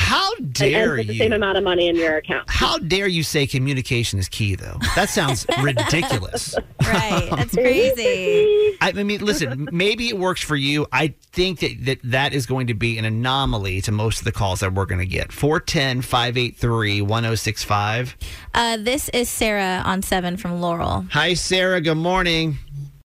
[0.07, 2.49] How And dare put the same amount of money in your account.
[2.49, 4.79] How dare you say communication is key, though?
[4.95, 6.55] That sounds ridiculous.
[6.81, 7.29] Right.
[7.37, 8.77] That's crazy.
[8.81, 10.87] I mean, listen, maybe it works for you.
[10.93, 14.31] I think that, that that is going to be an anomaly to most of the
[14.31, 15.33] calls that we're going to get.
[15.33, 18.17] 410 583 1065.
[18.55, 21.05] Uh, this is Sarah on seven from Laurel.
[21.11, 21.81] Hi, Sarah.
[21.81, 22.59] Good morning.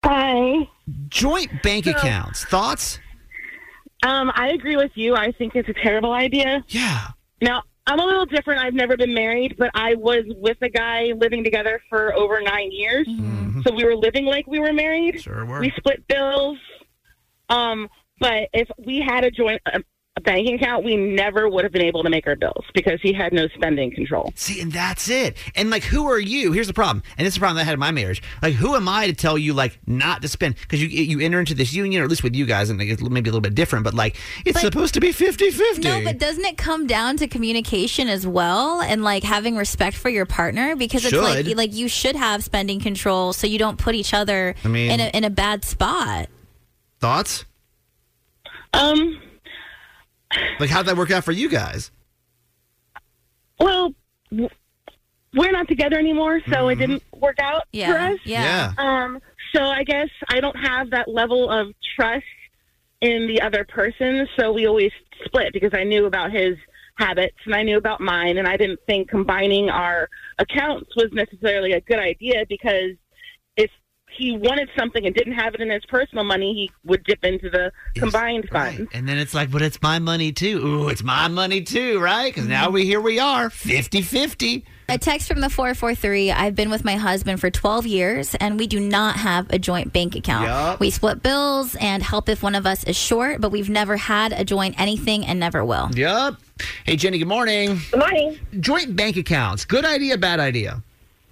[0.05, 0.69] Hi.
[1.09, 2.45] Joint bank accounts.
[2.45, 2.99] Thoughts?
[4.05, 5.15] Um, I agree with you.
[5.15, 6.63] I think it's a terrible idea.
[6.67, 7.07] Yeah.
[7.41, 8.61] Now, I'm a little different.
[8.61, 12.71] I've never been married, but I was with a guy living together for over nine
[12.71, 13.07] years.
[13.63, 15.21] So we were living like we were married.
[15.21, 15.59] Sure were.
[15.59, 16.57] We split bills.
[17.49, 17.89] Um,
[18.19, 19.81] but if we had a joint a
[20.21, 23.33] banking account, we never would have been able to make our bills because he had
[23.33, 24.31] no spending control.
[24.35, 25.35] See, and that's it.
[25.55, 26.53] And like, who are you?
[26.53, 28.23] Here's the problem, and this is the problem that I had in my marriage.
[28.41, 30.55] Like, who am I to tell you like not to spend?
[30.55, 33.01] Because you you enter into this union, or at least with you guys, and it's
[33.01, 33.83] maybe a little bit different.
[33.83, 35.83] But like, it's But- supposed to be 50-50.
[35.83, 40.09] No, but doesn't it come down to communication as well, and like having respect for
[40.09, 40.75] your partner?
[40.77, 44.55] Because it's like like you should have spending control, so you don't put each other
[44.63, 46.29] I mean- in a in a bad spot.
[47.01, 47.43] Thoughts?
[48.73, 49.19] Um,
[50.59, 51.91] Like, how'd that work out for you guys?
[53.59, 53.93] well,
[54.31, 58.19] we're not together anymore, so it didn't work out for us.
[58.23, 58.73] yeah.
[58.77, 59.19] Um,
[59.53, 62.25] so I guess I don't have that level of trust
[63.01, 64.91] in the other person, so we always
[65.25, 66.57] split because I knew about his
[66.97, 71.73] habits and I knew about mine, and I didn't think combining our accounts was necessarily
[71.73, 72.97] a good idea because if
[74.17, 77.49] he wanted something and didn't have it in his personal money, he would dip into
[77.49, 78.87] the combined Right.
[78.93, 80.65] And then it's like, but it's my money too.
[80.65, 82.33] Ooh, it's my money too, right?
[82.33, 84.63] Because now we here we are, 50-50.
[84.87, 88.67] A text from the 443 I've been with my husband for 12 years and we
[88.67, 90.47] do not have a joint bank account.
[90.47, 90.79] Yup.
[90.79, 94.31] We split bills and help if one of us is short, but we've never had
[94.31, 95.89] a joint anything and never will.
[95.93, 96.35] Yep.
[96.85, 97.17] Hey, Jenny.
[97.17, 97.79] Good morning.
[97.91, 98.39] Good morning.
[98.59, 99.65] Joint bank accounts.
[99.65, 100.83] Good idea, bad idea.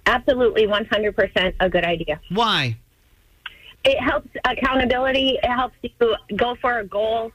[0.06, 2.20] Absolutely 100% a good idea.
[2.30, 2.76] Why?
[3.84, 5.38] It helps accountability.
[5.42, 7.32] It helps you go for a goal.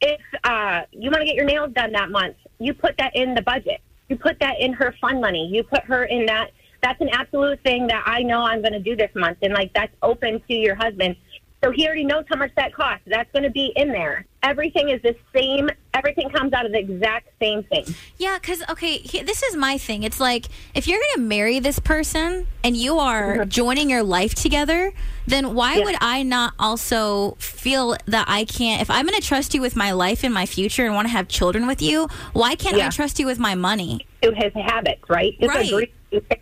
[0.00, 3.34] If uh, you want to get your nails done that month, you put that in
[3.34, 3.80] the budget.
[4.08, 5.48] You put that in her fund money.
[5.52, 6.50] You put her in that.
[6.82, 9.38] That's an absolute thing that I know I'm going to do this month.
[9.42, 11.16] And like that's open to your husband.
[11.62, 13.04] So he already knows how much that costs.
[13.06, 14.26] That's going to be in there.
[14.42, 15.70] Everything is the same.
[15.94, 17.84] Everything comes out of the exact same thing.
[18.18, 20.02] Yeah, because, okay, he, this is my thing.
[20.02, 23.48] It's like if you're going to marry this person and you are mm-hmm.
[23.48, 24.92] joining your life together,
[25.28, 28.82] then why would I not also feel that I can't?
[28.82, 31.12] If I'm going to trust you with my life and my future and want to
[31.12, 34.04] have children with you, why can't I trust you with my money?
[34.22, 35.38] To his habits, right?
[35.38, 35.92] Just Right.
[36.12, 36.38] To his.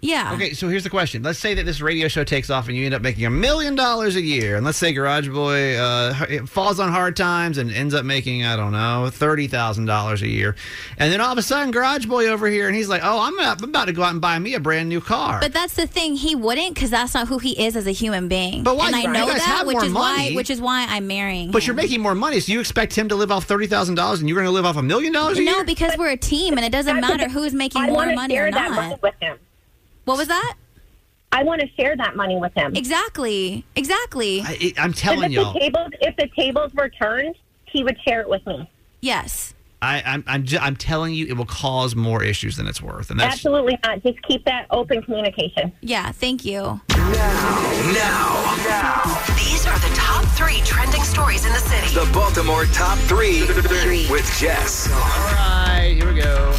[0.00, 0.32] Yeah.
[0.34, 1.22] Okay, so here's the question.
[1.22, 3.74] Let's say that this radio show takes off and you end up making a million
[3.74, 4.56] dollars a year.
[4.56, 8.56] And let's say Garage Boy uh, falls on hard times and ends up making, I
[8.56, 10.56] don't know, $30,000 a year.
[10.96, 13.38] And then all of a sudden, Garage Boy over here, and he's like, oh, I'm
[13.38, 15.40] about, I'm about to go out and buy me a brand new car.
[15.40, 16.14] But that's the thing.
[16.14, 18.62] He wouldn't because that's not who he is as a human being.
[18.62, 20.36] But why- And I you know guys that, have which more is why, money.
[20.36, 21.50] which is why I'm marrying.
[21.50, 21.66] But him.
[21.68, 24.46] you're making more money, so you expect him to live off $30,000 and you're going
[24.46, 25.52] to live off a million dollars a year?
[25.52, 28.46] no, because we're a team, and it doesn't matter who's making I more money share
[28.48, 29.07] or that not.
[29.08, 29.38] With him.
[30.04, 30.54] What was that?
[31.32, 32.74] I want to share that money with him.
[32.74, 33.64] Exactly.
[33.76, 34.40] Exactly.
[34.42, 35.54] I, I'm telling y'all.
[35.56, 38.70] if the tables were turned, he would share it with me.
[39.00, 39.54] yes.
[39.80, 43.12] I, I'm, I'm, ju- I'm telling you, it will cause more issues than it's worth.
[43.12, 44.02] And that's Absolutely not.
[44.02, 45.72] Just keep that open communication.
[45.82, 46.10] Yeah.
[46.10, 46.80] Thank you.
[46.88, 48.56] Now.
[48.66, 51.94] Now, These are the top three trending stories in the city.
[51.94, 53.42] the Baltimore top three
[54.10, 54.90] with Jess.
[54.90, 55.94] all right.
[55.96, 56.56] Here we go.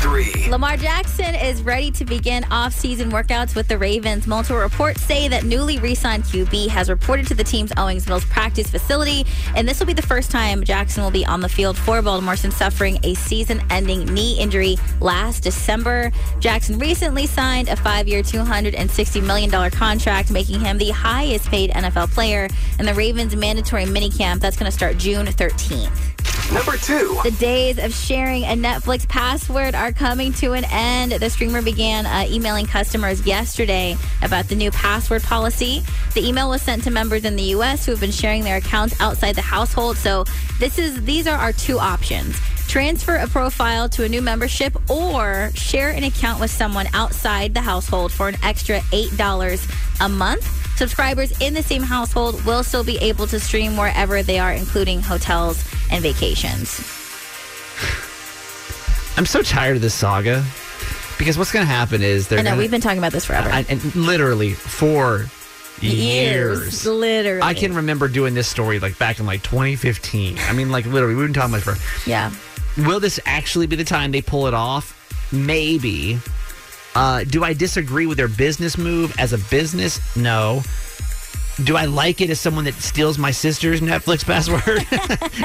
[0.00, 0.48] Three.
[0.48, 4.26] Lamar Jackson is ready to begin off-season workouts with the Ravens.
[4.26, 8.70] Multiple reports say that newly re-signed QB has reported to the team's Owings Mills practice
[8.70, 12.00] facility, and this will be the first time Jackson will be on the field for
[12.00, 16.10] Baltimore since suffering a season-ending knee injury last December.
[16.38, 22.86] Jackson recently signed a five-year, $260 million contract, making him the highest-paid NFL player in
[22.86, 26.19] the Ravens' mandatory minicamp that's going to start June 13th.
[26.52, 27.18] Number two.
[27.22, 31.12] The days of sharing a Netflix password are coming to an end.
[31.12, 35.82] The streamer began uh, emailing customers yesterday about the new password policy.
[36.14, 37.86] The email was sent to members in the U.S.
[37.86, 39.96] who have been sharing their accounts outside the household.
[39.96, 40.24] So
[40.58, 42.36] this is these are our two options.
[42.66, 47.60] Transfer a profile to a new membership or share an account with someone outside the
[47.60, 50.44] household for an extra $8 a month.
[50.76, 55.02] Subscribers in the same household will still be able to stream wherever they are, including
[55.02, 56.78] hotels and vacations.
[59.16, 60.44] I'm so tired of this saga
[61.18, 63.24] because what's going to happen is they're I know gonna, we've been talking about this
[63.26, 63.50] forever.
[63.50, 65.26] I- and literally for
[65.80, 66.86] years.
[66.86, 67.42] literally.
[67.42, 70.38] I can remember doing this story like back in like 2015.
[70.38, 72.08] I mean, like literally, we've been talking about it for.
[72.08, 72.32] Yeah.
[72.78, 74.96] Will this actually be the time they pull it off?
[75.32, 76.18] Maybe.
[76.94, 80.16] Uh, do I disagree with their business move as a business?
[80.16, 80.62] No.
[81.64, 84.86] Do I like it as someone that steals my sister's Netflix password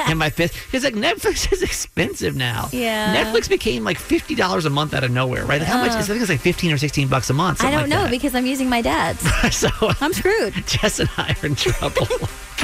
[0.08, 0.66] and my fifth?
[0.66, 2.68] Because like Netflix is expensive now.
[2.72, 3.14] Yeah.
[3.14, 5.60] Netflix became like fifty dollars a month out of nowhere, right?
[5.60, 5.92] Like How much?
[5.92, 5.98] Uh.
[5.98, 7.62] I think it's like fifteen or sixteen bucks a month.
[7.62, 8.10] I don't like know that.
[8.10, 9.20] because I'm using my dad's.
[9.56, 9.68] so
[10.00, 10.54] I'm screwed.
[10.66, 12.06] Jess and I are in trouble.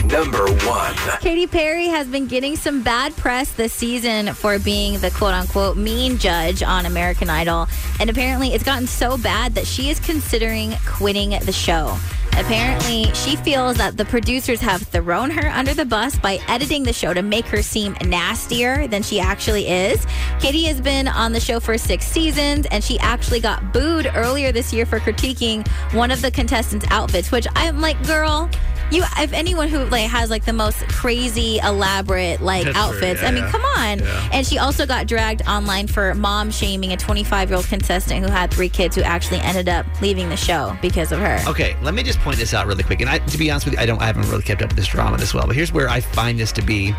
[0.04, 0.94] Number one.
[1.20, 5.76] Katy Perry has been getting some bad press this season for being the quote unquote
[5.76, 7.68] mean judge on American Idol.
[8.00, 11.96] And apparently it's gotten so bad that she is considering quitting the show.
[12.38, 16.92] Apparently, she feels that the producers have thrown her under the bus by editing the
[16.92, 20.06] show to make her seem nastier than she actually is.
[20.40, 24.50] Katy has been on the show for six seasons, and she actually got booed earlier
[24.50, 28.48] this year for critiquing one of the contestants' outfits, which I'm like, girl,
[28.92, 33.32] you if anyone who like has like the most crazy elaborate like outfits yeah, i
[33.32, 34.28] mean come on Yeah.
[34.32, 38.30] and she also got dragged online for mom shaming a 25 year old contestant who
[38.30, 41.94] had three kids who actually ended up leaving the show because of her Okay, let
[41.94, 43.00] me just point this out really quick.
[43.00, 44.76] And I, to be honest with you, I don't, I haven't really kept up with
[44.76, 45.46] this drama this well.
[45.46, 46.94] But here's where I find this to be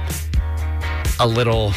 [1.19, 1.71] a little.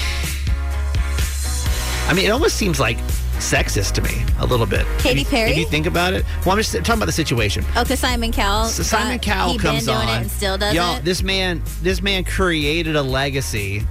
[2.09, 2.98] I mean, it almost seems like
[3.38, 4.87] sexist to me a little bit.
[4.99, 5.51] Katy If you- Perry?
[5.53, 7.64] If you think about it, well, I'm just talking about the situation.
[7.77, 10.14] oh because simon cowell So Simon Cowell comes been doing on.
[10.14, 13.85] it and still does Y'all, it this man, this man created a legacy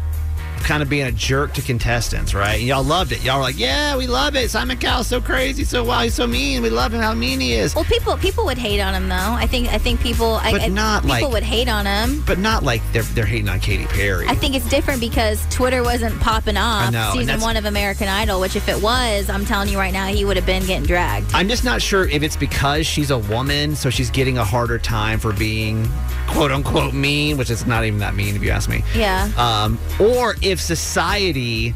[0.66, 2.56] kind of being a jerk to contestants, right?
[2.60, 3.24] And y'all loved it.
[3.24, 4.50] Y'all were like, "Yeah, we love it.
[4.52, 6.62] Simon Cowell's so crazy, so wow, he's so mean.
[6.64, 7.02] We love him.
[7.02, 9.78] How mean he is." well people people would hate on him though i think i
[9.78, 12.82] think people But I, I- not people like- would hate on him But not like
[12.94, 14.28] they're they're hating on Katy Perry.
[14.28, 18.40] I think it's different because Twitter wasn't popping off know, season one of American Idol,
[18.40, 21.30] which if it was, I'm telling you right now, he would have been getting dragged.
[21.34, 24.80] I'm just not sure if it's because she's a woman, so she's getting a harder
[24.80, 25.88] time for being
[26.28, 28.84] quote unquote mean, which is not even that mean if you ask me.
[28.96, 29.30] Yeah.
[29.38, 31.70] Um, or if society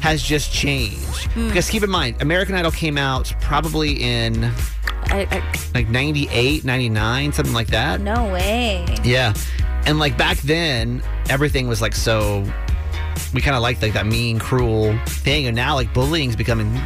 [0.00, 1.30] has just changed.
[1.32, 1.48] Hmm.
[1.48, 4.44] Because keep in mind, American Idol came out probably in
[5.06, 5.42] I, I,
[5.74, 8.00] like 98, 99, something like that.
[8.00, 8.86] no way.
[9.04, 9.34] Yeah.
[9.86, 12.44] And like back then, everything was like so.
[13.32, 16.80] We kind of liked like that mean, cruel thing, and now like bullying's becoming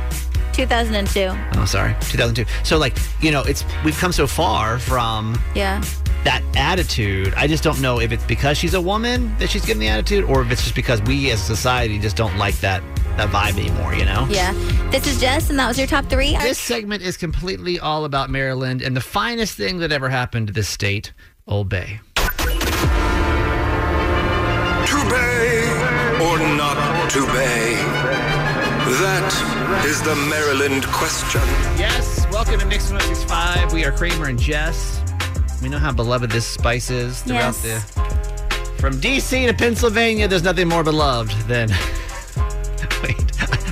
[0.59, 1.31] 2002.
[1.61, 2.45] Oh, sorry, 2002.
[2.65, 5.83] So, like, you know, it's we've come so far from Yeah.
[6.29, 7.33] That attitude.
[7.39, 10.25] I just don't know if it's because she's a woman that she's getting the attitude,
[10.25, 12.83] or if it's just because we as a society just don't like that
[13.17, 13.95] that vibe anymore.
[13.95, 14.27] You know?
[14.29, 14.53] Yeah.
[14.91, 16.37] This is Jess, and that was your top three.
[16.37, 20.53] This segment is completely all about Maryland and the finest thing that ever happened to
[20.53, 21.15] this state,
[21.47, 21.99] Old Bay.
[22.17, 22.25] To
[25.09, 25.65] bay
[26.21, 27.75] or not to bay?
[29.01, 31.41] That is the Maryland question.
[31.79, 33.73] Yes, welcome to Mix 1065.
[33.73, 35.08] We are Kramer and Jess.
[35.63, 37.63] We know how beloved this spice is throughout Yes.
[37.63, 38.01] the.
[38.81, 41.69] From DC to Pennsylvania, there's nothing more beloved than.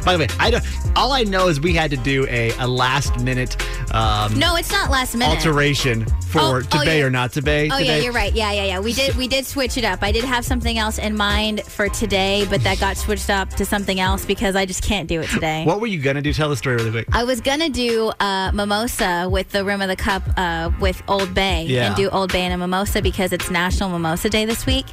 [0.07, 0.65] By the way, I don't.
[0.97, 3.55] All I know is we had to do a, a last minute
[3.93, 5.35] um, No, it's not last minute.
[5.37, 7.05] alteration for Oh, to oh, bay yeah.
[7.05, 7.69] or not to bay.
[7.71, 7.97] Oh today.
[7.99, 8.33] yeah, you're right.
[8.33, 8.81] Yeah, yeah, yeah.
[8.81, 10.03] We did we did switch it up.
[10.03, 13.65] I did have something else in mind for today, but that got switched up to
[13.67, 15.65] something else because I just can't do it today.
[15.65, 16.33] What were you gonna do?
[16.33, 17.09] Tell the story really quick.
[17.13, 21.35] I was gonna do uh, mimosa with the rim of the cup uh, with Old
[21.35, 21.89] Bay Yeah.
[21.89, 24.87] and do Old Bay and a mimosa because it's National Mimosa Day this week,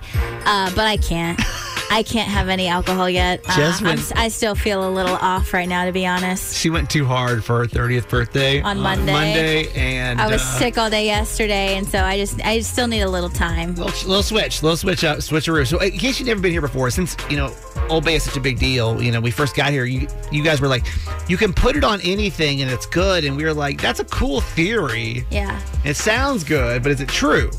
[0.45, 1.39] uh, but I can't.
[1.91, 3.41] I can't have any alcohol yet.
[3.47, 6.55] Uh, I'm s- I still feel a little off right now, to be honest.
[6.57, 9.11] She went too hard for her 30th birthday On Monday.
[9.11, 12.87] Monday, and I was uh, sick all day yesterday, and so I just I still
[12.87, 13.75] need a little time.
[13.75, 15.67] Little, little switch, little switch up, switcheroo.
[15.67, 17.53] So, in case you've never been here before, since you know
[17.89, 20.43] Old Bay is such a big deal, you know, we first got here, you you
[20.43, 20.85] guys were like,
[21.27, 24.05] you can put it on anything and it's good, and we were like, that's a
[24.05, 25.25] cool theory.
[25.29, 25.59] Yeah.
[25.85, 27.51] It sounds good, but is it true?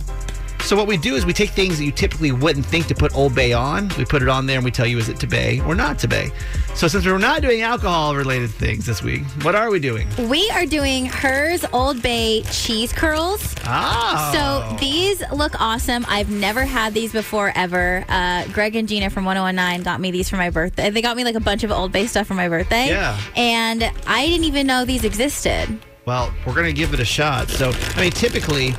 [0.65, 3.15] So what we do is we take things that you typically wouldn't think to put
[3.15, 3.91] Old Bay on.
[3.99, 5.99] We put it on there and we tell you is it to Bay or not
[5.99, 6.31] to Bay.
[6.75, 10.09] So since we're not doing alcohol related things this week, what are we doing?
[10.27, 13.55] We are doing Herr's Old Bay cheese curls.
[13.67, 14.31] Oh.
[14.33, 16.07] So these look awesome.
[16.09, 18.03] I've never had these before ever.
[18.09, 20.89] Uh, Greg and Gina from 1019 got me these for my birthday.
[20.89, 22.89] They got me like a bunch of Old Bay stuff for my birthday.
[22.89, 23.21] Yeah.
[23.37, 25.79] And I didn't even know these existed.
[26.07, 27.51] Well, we're going to give it a shot.
[27.51, 28.75] So, I mean, typically,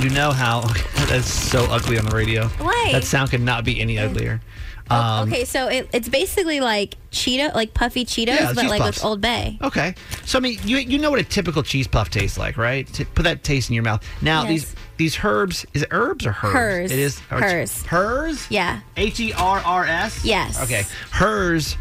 [0.00, 0.60] you know how
[1.06, 2.48] that's so ugly on the radio.
[2.48, 2.90] Why?
[2.92, 4.40] That sound could not be any uglier.
[4.90, 8.98] Um, okay, so it, it's basically like Cheeto, like puffy Cheetos, Yeah, but like puffs.
[8.98, 9.56] with Old Bay.
[9.62, 9.94] Okay.
[10.26, 12.86] So I mean, you you know what a typical cheese puff tastes like, right?
[12.94, 14.04] To put that taste in your mouth.
[14.20, 14.48] Now Yes.
[14.50, 16.52] these these herbs, is it herbs or herbs?
[16.52, 16.92] Herr's.
[16.92, 17.82] It is it's- Herr's.
[17.86, 18.50] Herr's.
[18.50, 18.80] Yeah.
[18.96, 20.24] H e r r s.
[20.24, 20.62] Yes.
[20.62, 20.82] Okay.
[21.10, 21.76] Herr's,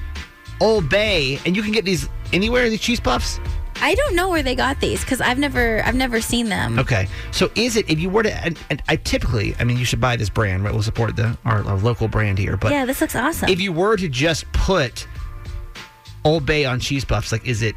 [0.62, 2.70] Old Bay, and you can get these anywhere.
[2.70, 3.40] These cheese puffs.
[3.82, 6.78] I don't know where they got these because I've never, I've never seen them.
[6.78, 7.08] Okay.
[7.32, 8.34] So is it if you were to?
[8.34, 10.64] And, and I typically, I mean, you should buy this brand.
[10.64, 10.72] Right?
[10.72, 12.58] We'll support the our, our local brand here.
[12.58, 13.50] But yeah, this looks awesome.
[13.50, 15.08] if you were to just put
[16.24, 17.76] Old Bay on cheese puffs, like, is it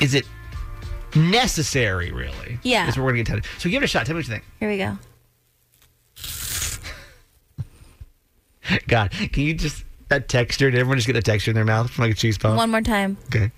[0.00, 0.24] is it
[1.16, 2.12] necessary?
[2.12, 2.58] Really?
[2.62, 2.88] Yeah.
[2.88, 3.48] Is what we're gonna get to.
[3.58, 4.06] So give it a shot.
[4.06, 4.44] Tell me what you think.
[4.60, 4.98] Here we go.
[8.86, 10.70] God, can you just that texture?
[10.70, 12.56] Did everyone just get the texture in their mouth from like a cheese puff?
[12.56, 13.16] One more time.
[13.26, 13.50] Okay.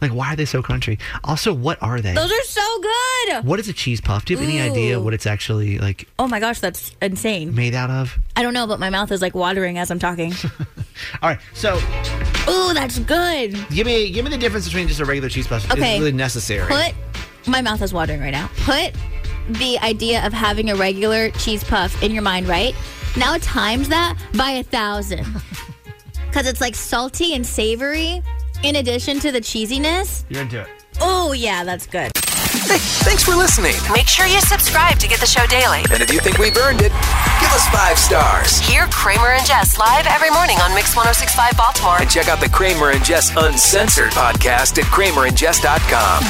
[0.00, 0.98] Like, why are they so crunchy?
[1.24, 2.14] Also, what are they?
[2.14, 3.44] Those are so good.
[3.44, 4.24] what is a cheese puff?
[4.24, 7.54] Do you have any idea what it's actually like Oh my gosh, that's insane.
[7.54, 8.18] made out of?
[8.36, 10.32] I don't know, but my mouth is like watering as I'm talking.
[11.22, 11.76] All right, so
[12.48, 13.52] Ooh, that's good.
[13.70, 15.64] give me give me the difference between just a regular cheese puff.
[15.64, 15.96] Is Okay.
[15.96, 16.66] it really necessary?
[16.66, 16.94] Put
[17.46, 18.48] my mouth is watering right now.
[18.58, 18.94] Put
[19.48, 22.74] the idea of having a regular cheese puff in your mind, right?
[23.16, 25.26] Now times that by a thousand.
[26.28, 28.22] Because it's like salty and savory
[28.62, 30.24] in addition to the cheesiness.
[30.28, 30.68] You're into it.
[31.00, 32.12] Oh, yeah, that's good.
[32.66, 33.74] Hey, thanks for listening.
[33.92, 35.80] Make sure you subscribe to get the show daily.
[35.90, 36.92] And if you think we've earned it,
[37.40, 38.58] give us five stars.
[38.60, 42.00] Hear Kramer and Jess live every morning on Mix 1065 Baltimore.
[42.00, 46.24] And check out the Kramer and Jess Uncensored podcast at kramerandjess.com.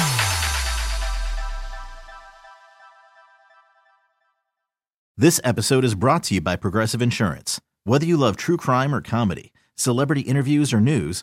[5.16, 7.60] This episode is brought to you by Progressive Insurance.
[7.84, 11.22] Whether you love true crime or comedy, celebrity interviews or news,